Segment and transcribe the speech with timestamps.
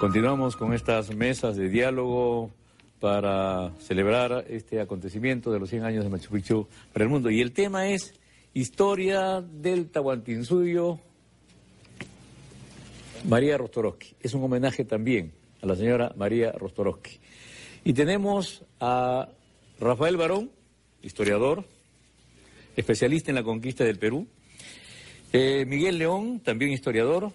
[0.00, 2.50] Continuamos con estas mesas de diálogo
[3.00, 7.28] para celebrar este acontecimiento de los 100 años de Machu Picchu para el mundo.
[7.28, 8.14] Y el tema es
[8.54, 10.98] historia del Tahuantinsuyo
[13.28, 14.16] María Rostorowski.
[14.22, 17.20] Es un homenaje también a la señora María Rostorowski.
[17.84, 19.28] Y tenemos a
[19.78, 20.50] Rafael Barón,
[21.02, 21.66] historiador,
[22.74, 24.26] especialista en la conquista del Perú.
[25.34, 27.34] Eh, Miguel León, también historiador.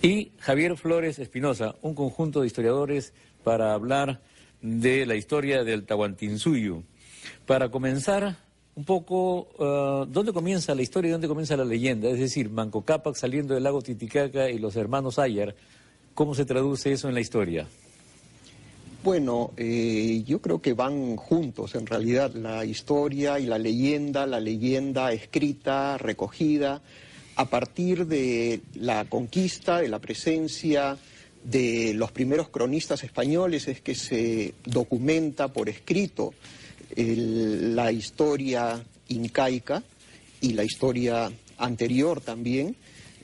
[0.00, 4.20] Y Javier Flores Espinosa, un conjunto de historiadores para hablar
[4.62, 6.84] de la historia del Tahuantinsuyo.
[7.46, 8.36] Para comenzar,
[8.76, 12.08] un poco, uh, ¿dónde comienza la historia y dónde comienza la leyenda?
[12.10, 15.56] Es decir, Manco Cápac saliendo del lago Titicaca y los hermanos Ayar,
[16.14, 17.66] ¿cómo se traduce eso en la historia?
[19.02, 24.38] Bueno, eh, yo creo que van juntos en realidad la historia y la leyenda, la
[24.38, 26.82] leyenda escrita, recogida,
[27.38, 30.98] a partir de la conquista, de la presencia
[31.44, 36.34] de los primeros cronistas españoles, es que se documenta por escrito
[36.96, 39.84] la historia incaica
[40.40, 42.74] y la historia anterior también.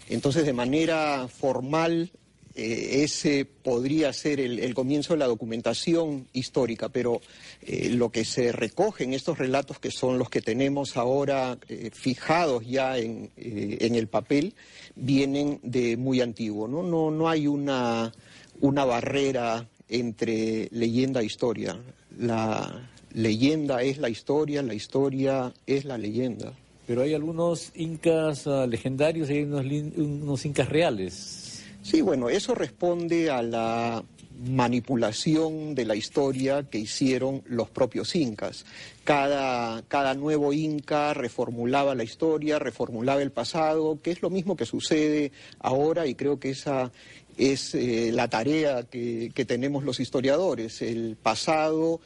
[0.08, 2.12] Entonces, de manera formal,
[2.56, 7.20] eh, ese podría ser el, comienzo de la documentación histórica, pero
[7.62, 11.90] eh, lo que se recoge en estos relatos, que son los que tenemos ahora eh,
[11.92, 14.54] fijados ya en, el papel,
[14.94, 16.68] vienen de muy antiguo.
[16.68, 18.12] No, no, no hay una,
[18.60, 21.76] una barrera entre leyenda e historia.
[22.18, 26.52] La leyenda es la historia, la historia es la leyenda.
[26.86, 31.43] Pero hay algunos incas ah, legendarios y hay unos incas reales.
[31.84, 34.02] Sí, bueno, eso responde a la
[34.48, 38.64] manipulación de la historia que hicieron los propios incas.
[39.04, 44.64] Cada, cada, nuevo inca reformulaba la historia, reformulaba el pasado, que es lo mismo que
[44.64, 45.30] sucede
[45.60, 46.90] ahora y creo que esa
[47.36, 50.80] es eh, la tarea que, tenemos los historiadores.
[50.80, 52.00] El pasado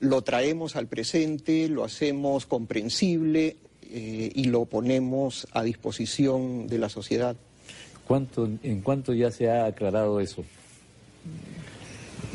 [0.00, 3.58] lo traemos al presente, lo hacemos comprensible
[3.92, 7.36] eh, y lo ponemos a disposición de la sociedad.
[8.10, 10.44] ¿En cuánto ya se ha aclarado eso?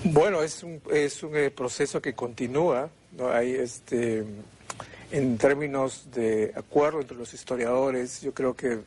[0.05, 2.89] Bueno, es un, es un eh, proceso que continúa.
[3.17, 3.29] ¿no?
[3.29, 4.23] Hay este,
[5.11, 8.79] en términos de acuerdo entre los historiadores, yo creo que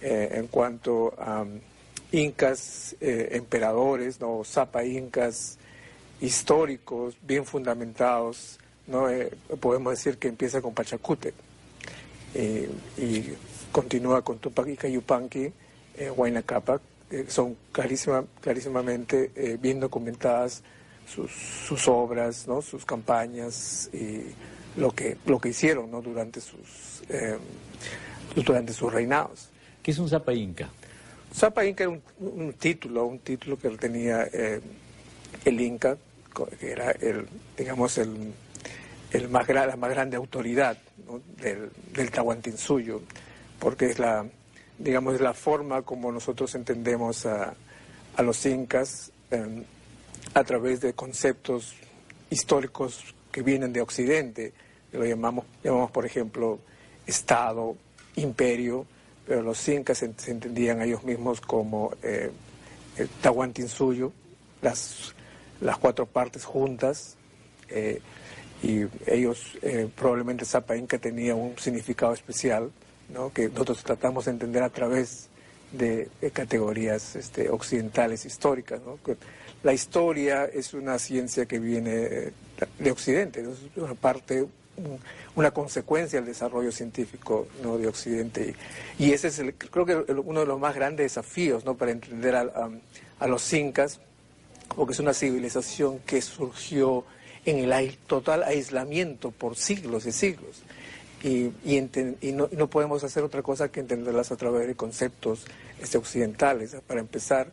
[0.00, 1.44] eh, en cuanto a
[2.12, 4.42] incas, eh, emperadores, ¿no?
[4.44, 5.58] zapa incas
[6.20, 9.08] históricos, bien fundamentados, ¿no?
[9.58, 11.34] podemos decir que empieza con Pachacute
[12.34, 13.22] y
[13.72, 15.52] continúa con Tupac y Cayupanqui
[15.98, 16.42] eh, Huayna
[17.28, 20.62] son clarísima, clarísimamente eh, bien documentadas
[21.06, 22.60] sus, sus obras, ¿no?
[22.60, 24.22] sus campañas y
[24.76, 26.02] lo que, lo que hicieron ¿no?
[26.02, 27.38] durante, sus, eh,
[28.36, 29.48] durante sus reinados.
[29.82, 30.68] ¿Qué es un Zapa Inca?
[31.34, 34.60] Zapa Inca era un, título, un título que tenía eh,
[35.44, 35.96] el Inca,
[36.60, 37.26] que era el,
[37.56, 38.32] digamos, el,
[39.12, 40.76] el más, la más grande autoridad
[41.40, 43.00] del, del Tahuantinsuyo,
[43.58, 44.26] porque es la,
[44.78, 47.54] digamos, la forma como nosotros entendemos a,
[48.16, 49.64] a los incas em,
[50.34, 51.74] a través de conceptos
[52.30, 54.52] históricos que vienen de Occidente.
[54.92, 56.58] Lo llamamos, llamamos por ejemplo,
[57.06, 57.76] Estado,
[58.16, 58.86] imperio,
[59.26, 62.30] pero los incas se, entendían a ellos mismos como eh,
[62.96, 64.12] el Tahuantinsuyo,
[64.62, 65.14] las,
[65.60, 67.16] las cuatro partes juntas,
[67.68, 68.00] eh,
[68.62, 72.72] y ellos, eh, probablemente Zapa Inca tenía un significado especial
[73.32, 75.28] que nosotros tratamos de entender a través
[75.72, 78.80] de, categorías este, occidentales históricas.
[79.62, 82.32] La historia es una ciencia que viene
[82.78, 84.46] de Occidente, es una parte,
[85.34, 87.78] una consecuencia del desarrollo científico ¿no?
[87.78, 88.54] de Occidente.
[88.98, 91.76] Y, ese es, el, creo que, uno de los más grandes desafíos ¿no?
[91.76, 94.00] para entender a los incas,
[94.76, 97.04] porque es una civilización que surgió
[97.44, 100.62] en el total aislamiento por siglos y siglos
[101.22, 105.44] y, y, no, podemos hacer otra cosa que entenderlas a través de conceptos
[105.80, 106.76] este, occidentales.
[106.86, 107.52] Para empezar,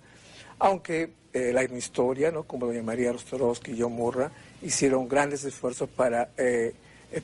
[0.60, 2.44] aunque eh, la historia, ¿no?
[2.44, 4.32] como doña María Rostorowski y John Murra,
[4.62, 6.74] hicieron grandes esfuerzos para eh,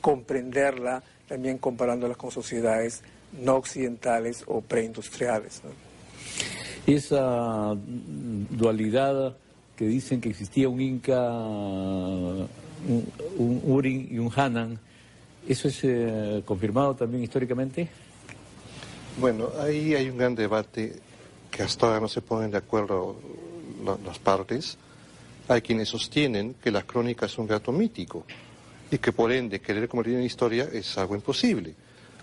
[0.01, 3.03] comprenderla, también comparándola con sociedades
[3.39, 5.61] no occidentales o preindustriales.
[6.87, 7.75] Esa
[8.49, 9.37] dualidad
[9.75, 12.47] que dicen que existía un Inca, un,
[13.65, 14.79] Urin y un Hanan,
[15.47, 17.88] ¿eso es eh, confirmado también históricamente?
[19.17, 20.93] Bueno, ahí hay un gran debate
[21.49, 23.17] que hasta ahora no se ponen de acuerdo
[24.05, 24.77] las partes.
[25.47, 28.25] Hay quienes sostienen que las crónicas son un gato mítico
[28.89, 31.75] y que por ende querer convertir en historia es algo imposible.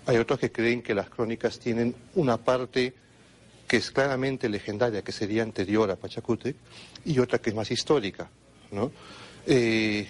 [0.05, 2.93] Hay otros que creen que las crónicas tienen una parte
[3.67, 6.55] que es claramente legendaria, que sería anterior a Pachacútec,
[7.05, 8.27] y otra que es más histórica,
[8.71, 8.91] ¿no?
[9.45, 10.07] Eh,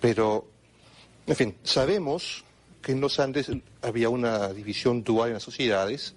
[0.00, 0.46] pero,
[1.26, 2.44] en fin, sabemos
[2.82, 3.50] que en los Andes
[3.82, 6.14] había una división dual en las sociedades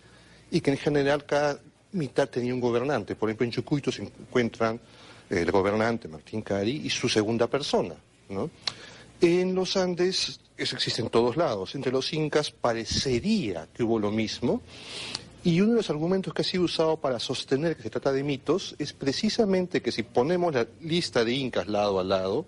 [0.52, 1.60] y que en general cada
[1.92, 3.16] mitad tenía un gobernante.
[3.16, 4.80] Por ejemplo, en Chucuito se encuentran
[5.30, 7.96] el gobernante Martín Cari y su segunda persona,
[8.30, 8.50] ¿no?
[9.22, 11.74] En los Andes eso existe en todos lados.
[11.76, 14.62] Entre los incas parecería que hubo lo mismo.
[15.44, 18.24] Y uno de los argumentos que ha sido usado para sostener que se trata de
[18.24, 22.46] mitos es precisamente que si ponemos la lista de incas lado a lado,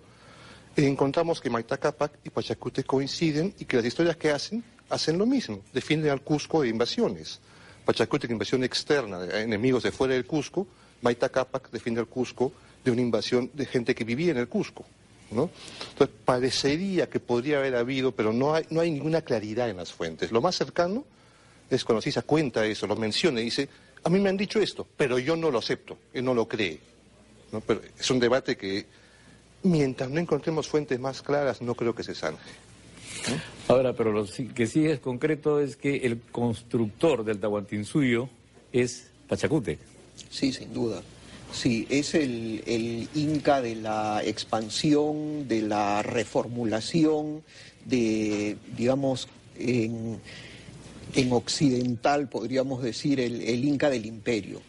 [0.76, 5.26] encontramos que Maita Capac y Pachacute coinciden y que las historias que hacen hacen lo
[5.26, 7.40] mismo, defienden al Cusco de invasiones.
[7.84, 10.66] Pachacute de invasión externa, enemigos de fuera del Cusco,
[11.00, 12.52] Maita Capac defiende al Cusco
[12.84, 14.84] de una invasión de gente que vivía en el Cusco.
[15.30, 19.90] Entonces, parecería que podría haber habido, pero no hay, no hay ninguna claridad en las
[19.90, 20.30] fuentes.
[20.30, 21.04] Lo más cercano
[21.70, 23.68] es cuando se cuenta eso, lo menciona y dice,
[24.04, 26.78] a mí me han dicho esto, pero yo no lo acepto, él no lo cree.
[27.66, 28.84] Pero es un debate que,
[29.62, 32.38] mientras no encontremos fuentes más claras, no creo que se sane.
[33.68, 38.28] Ahora, pero lo que sí es concreto es que el constructor del Tahuantinsuyo
[38.72, 39.78] es Pachacute.
[40.30, 41.02] Sí, sin duda.
[41.52, 47.42] Sí, es el, Inca de la expansión, de la reformulación,
[47.84, 49.28] de, digamos,
[49.58, 50.20] en,
[51.30, 54.62] occidental podríamos decir el, Inca del imperio.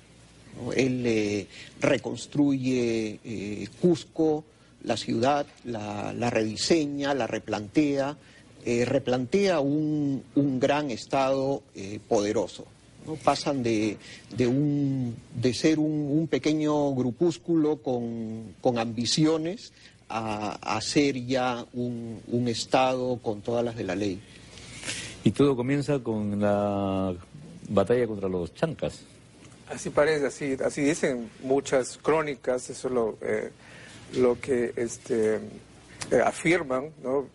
[0.75, 1.48] Él eh,
[1.80, 4.44] reconstruye eh, Cusco,
[4.83, 8.18] la ciudad, la, rediseña, la replantea,
[8.65, 11.63] eh, replantea un, un, gran estado
[12.07, 12.65] poderoso.
[13.06, 13.15] ¿no?
[13.15, 13.97] pasan de,
[14.35, 19.74] de, un, de ser un, pequeño grupúsculo con, ambiciones
[20.09, 24.21] a, ser ya un, un, Estado con todas las de la ley.
[25.24, 27.13] Y todo comienza con la
[27.69, 29.01] batalla contra los chancas.
[29.69, 33.51] Así parece, así, así dicen muchas crónicas, eso es lo, eh,
[34.13, 37.27] lo que este, eh, afirman, ¿no?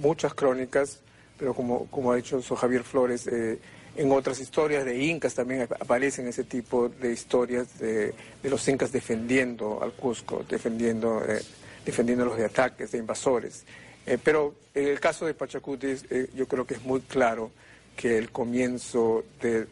[0.00, 1.00] muchas crónicas,
[1.38, 3.58] pero como, como ha dicho Javier Flores, eh,
[3.98, 8.14] en otras historias de incas también aparecen ese tipo de historias de,
[8.44, 11.42] los incas defendiendo al Cusco, defendiendo, eh,
[11.84, 13.64] defendiéndolos de ataques, de invasores.
[14.06, 17.50] Eh, pero en el caso de Pachacuti eh, yo creo que es muy claro
[17.96, 19.66] que el comienzo de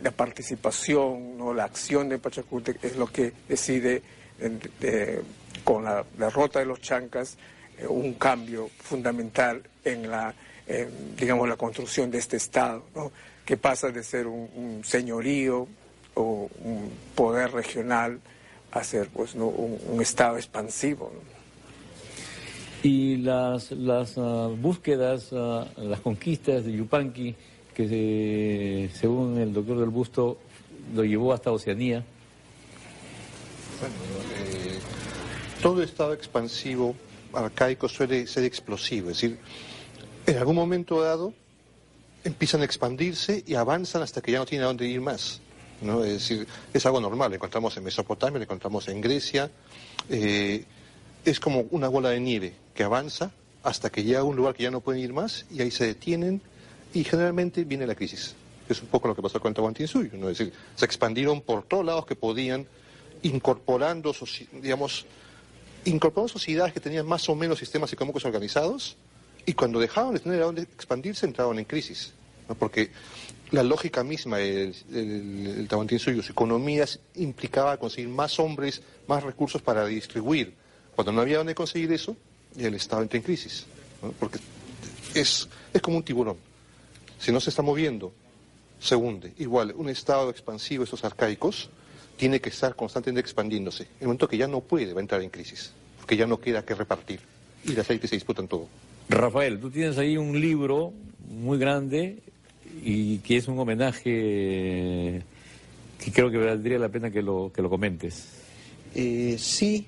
[0.00, 1.52] la participación, ¿no?
[1.52, 4.00] la acción de Pachacuti es lo que decide
[5.64, 7.36] con la derrota de los chancas
[7.88, 10.34] un cambio fundamental en la
[11.18, 12.82] digamos, la construcción de este Estado,
[13.44, 15.66] que pasa de ser un, señorío
[16.14, 18.20] o un poder regional
[18.72, 21.10] a ser pues, un, Estado expansivo.
[22.82, 27.34] Y las, las ah, búsquedas, ah, las conquistas de Yupanqui,
[27.74, 30.38] que según el doctor del Busto
[30.94, 32.04] lo llevó hasta Oceanía.
[33.80, 34.17] Bueno, eh,
[35.62, 36.94] todo estado expansivo
[37.32, 39.38] arcaico suele ser explosivo, es decir,
[40.26, 41.32] en algún momento dado
[42.24, 45.40] empiezan a expandirse y avanzan hasta que ya no tienen a dónde ir más.
[45.80, 46.04] ¿no?
[46.04, 49.50] Es decir, es algo normal, lo encontramos en Mesopotamia, lo encontramos en Grecia.
[50.10, 50.64] Eh,
[51.24, 53.30] es como una bola de nieve que avanza
[53.62, 55.86] hasta que llega a un lugar que ya no pueden ir más y ahí se
[55.86, 56.40] detienen
[56.94, 58.34] y generalmente viene la crisis.
[58.68, 60.28] Es un poco lo que pasó con Tahuantinsuyo, ¿no?
[60.28, 62.66] Es decir, se expandieron por todos lados que podían,
[63.22, 64.14] incorporando,
[64.52, 65.06] digamos,
[65.84, 68.96] incorporando sociedades que tenían más o menos sistemas económicos organizados
[69.46, 72.12] y cuando dejaron de tener a dónde expandirse, entraron en crisis.
[72.58, 72.90] Porque
[73.50, 79.86] la lógica misma del, del, suyo, sus economías implicaba conseguir más hombres, más recursos para
[79.86, 80.54] distribuir.
[80.94, 82.16] Cuando no había dónde conseguir eso,
[82.58, 83.64] el Estado entra en crisis.
[84.18, 84.38] Porque
[85.14, 86.36] es, es como un tiburón.
[87.18, 88.12] Si no se está moviendo,
[88.80, 89.32] se hunde.
[89.38, 91.70] Igual, un Estado expansivo, estos arcaicos,
[92.18, 93.84] tiene que estar constantemente expandiéndose.
[93.84, 95.72] En el momento que ya no puede, va a entrar en crisis.
[95.96, 97.20] Porque ya no queda que repartir.
[97.64, 98.68] Y las élites se disputan todo.
[99.08, 100.92] Rafael, tú tienes ahí un libro
[101.30, 102.18] muy grande
[102.82, 105.22] y que es un homenaje
[105.98, 108.28] que creo que valdría la pena que lo, que lo comentes.
[108.94, 109.86] Eh, sí,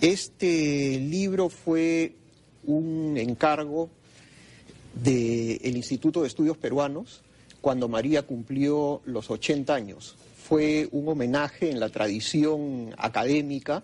[0.00, 2.12] este libro fue
[2.64, 3.88] un encargo
[4.94, 7.22] del Instituto de Estudios Peruanos
[7.60, 10.16] cuando María cumplió los 80 años.
[10.52, 13.82] Fue un homenaje en la tradición académica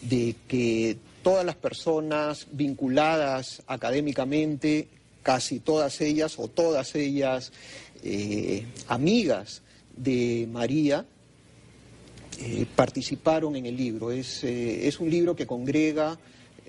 [0.00, 4.88] de que todas las personas vinculadas académicamente,
[5.22, 7.52] casi todas ellas o todas ellas
[8.02, 9.60] eh, amigas
[9.98, 11.04] de María,
[12.40, 14.10] eh, participaron en el libro.
[14.10, 16.18] Es, eh, es un libro que congrega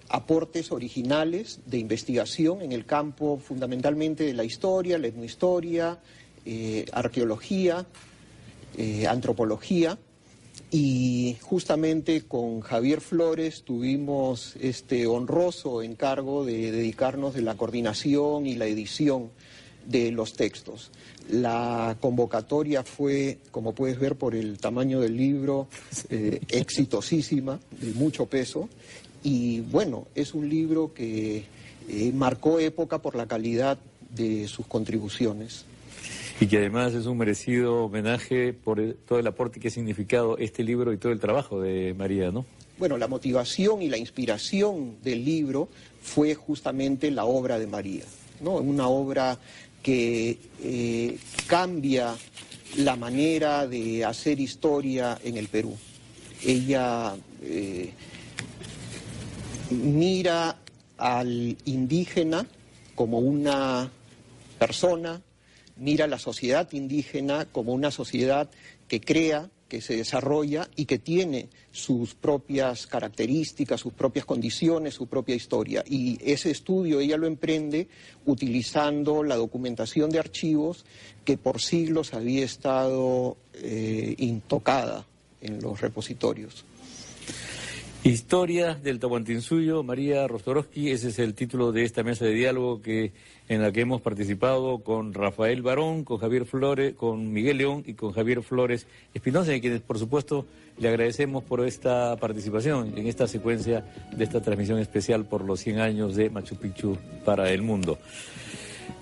[0.09, 5.97] aportes originales de investigación en el campo fundamentalmente de la historia, la etnohistoria,
[6.91, 7.85] arqueología,
[9.07, 9.97] antropología
[10.71, 18.55] y justamente con Javier Flores tuvimos este honroso encargo de dedicarnos de la coordinación y
[18.55, 19.31] la edición
[19.87, 20.91] de los textos.
[21.31, 25.67] La convocatoria fue, como puedes ver por el tamaño del libro,
[26.09, 28.69] eh, exitosísima, de mucho peso.
[29.23, 31.45] Y bueno, es un libro que
[31.87, 33.79] eh, marcó época por la calidad
[34.11, 35.65] de sus contribuciones
[36.39, 40.63] y que además es un merecido homenaje por todo el aporte que ha significado este
[40.63, 42.45] libro y todo el trabajo de María, ¿no?
[42.77, 45.67] Bueno, la motivación y la inspiración del libro
[46.01, 48.05] fue justamente la obra de María,
[48.39, 48.55] ¿no?
[48.55, 49.37] Una obra
[49.83, 51.17] que eh,
[51.47, 52.15] cambia
[52.77, 55.75] la manera de hacer historia en el Perú.
[56.45, 57.91] Ella eh,
[59.71, 60.55] mira
[60.97, 62.47] al indígena
[62.95, 63.91] como una
[64.57, 65.21] persona,
[65.79, 68.49] mira la sociedad indígena como una sociedad
[68.87, 75.07] que crea, que se desarrolla y que tiene sus propias características, sus propias condiciones, su
[75.07, 75.83] propia historia.
[75.87, 77.87] Y ese estudio ella lo emprende
[78.25, 80.85] utilizando la documentación de archivos
[81.23, 85.05] que por siglos había estado eh, intocada
[85.41, 86.65] en los repositorios.
[88.03, 93.11] Historia del Tahuantinsuyo, María Rostorowski, ese es el título de esta mesa de diálogo que,
[93.49, 97.95] en la que hemos participado con Rafael Barón, con Javier Flores, con Miguel León y
[97.95, 100.45] con Javier Flores Espinosa, y quienes por supuesto
[100.77, 103.83] le agradecemos por esta participación en esta secuencia
[104.15, 107.97] de esta transmisión especial por los 100 años de Machu Picchu para el mundo.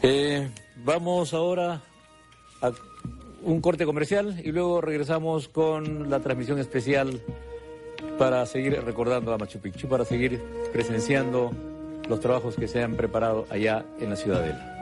[0.01, 0.49] Eh,
[0.83, 1.83] vamos ahora
[2.61, 2.71] a
[3.43, 7.21] un corte comercial y luego regresamos con la transmisión especial
[8.17, 11.51] para seguir recordando a Machu Picchu, para seguir presenciando
[12.07, 14.76] los trabajos que se han preparado allá en la ciudadela.